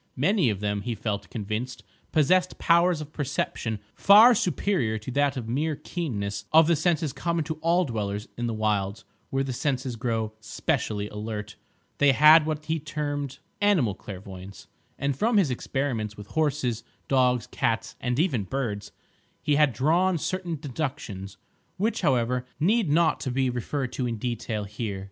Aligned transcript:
Many 0.15 0.49
of 0.49 0.61
them, 0.61 0.81
he 0.81 0.95
felt 0.95 1.29
convinced, 1.29 1.83
possessed 2.11 2.57
powers 2.57 3.01
of 3.01 3.13
perception 3.13 3.77
far 3.93 4.33
superior 4.33 4.97
to 4.97 5.11
that 5.11 5.47
mere 5.47 5.75
keenness 5.75 6.45
of 6.51 6.65
the 6.65 6.75
senses 6.75 7.13
common 7.13 7.43
to 7.43 7.59
all 7.61 7.85
dwellers 7.85 8.27
in 8.35 8.47
the 8.47 8.53
wilds 8.55 9.05
where 9.29 9.43
the 9.43 9.53
senses 9.53 9.95
grow 9.95 10.33
specially 10.39 11.07
alert; 11.09 11.55
they 11.99 12.13
had 12.13 12.47
what 12.47 12.65
he 12.65 12.79
termed 12.79 13.37
"animal 13.61 13.93
clairvoyance," 13.93 14.65
and 14.97 15.15
from 15.15 15.37
his 15.37 15.51
experiments 15.51 16.17
with 16.17 16.25
horses, 16.29 16.83
dogs, 17.07 17.45
cats, 17.45 17.95
and 18.01 18.17
even 18.17 18.45
birds, 18.45 18.91
he 19.43 19.53
had 19.53 19.71
drawn 19.71 20.17
certain 20.17 20.55
deductions, 20.55 21.37
which, 21.77 22.01
however, 22.01 22.47
need 22.59 22.89
not 22.89 23.31
be 23.35 23.51
referred 23.51 23.91
to 23.93 24.07
in 24.07 24.17
detail 24.17 24.63
here. 24.63 24.99